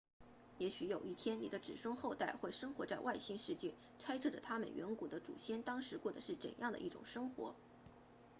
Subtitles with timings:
[0.57, 7.53] 也许有一天你的子孙后代会生活在外星世界猜测着他们远古的祖先当时过得是怎样的一种生活